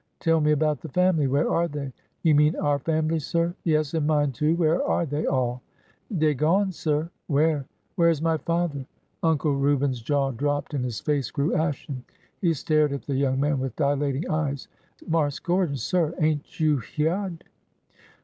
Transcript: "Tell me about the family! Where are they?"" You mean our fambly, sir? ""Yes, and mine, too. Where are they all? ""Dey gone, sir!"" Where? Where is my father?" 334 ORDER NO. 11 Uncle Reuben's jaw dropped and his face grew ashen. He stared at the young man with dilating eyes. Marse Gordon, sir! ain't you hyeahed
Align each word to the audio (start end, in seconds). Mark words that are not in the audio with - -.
"Tell 0.19 0.41
me 0.41 0.49
about 0.51 0.81
the 0.81 0.89
family! 0.89 1.27
Where 1.27 1.47
are 1.47 1.67
they?"" 1.67 1.93
You 2.23 2.33
mean 2.33 2.55
our 2.55 2.79
fambly, 2.79 3.19
sir? 3.21 3.53
""Yes, 3.63 3.93
and 3.93 4.07
mine, 4.07 4.31
too. 4.31 4.55
Where 4.55 4.83
are 4.83 5.05
they 5.05 5.27
all? 5.27 5.61
""Dey 6.17 6.33
gone, 6.33 6.71
sir!"" 6.71 7.11
Where? 7.27 7.67
Where 7.97 8.09
is 8.09 8.19
my 8.19 8.37
father?" 8.37 8.87
334 9.21 9.29
ORDER 9.29 9.45
NO. 9.45 9.51
11 9.51 9.51
Uncle 9.51 9.55
Reuben's 9.63 10.01
jaw 10.01 10.31
dropped 10.31 10.73
and 10.73 10.83
his 10.83 10.99
face 10.99 11.29
grew 11.29 11.53
ashen. 11.53 12.03
He 12.41 12.55
stared 12.55 12.93
at 12.93 13.03
the 13.03 13.13
young 13.13 13.39
man 13.39 13.59
with 13.59 13.75
dilating 13.75 14.27
eyes. 14.27 14.67
Marse 15.07 15.37
Gordon, 15.37 15.75
sir! 15.77 16.15
ain't 16.19 16.59
you 16.59 16.77
hyeahed 16.79 17.43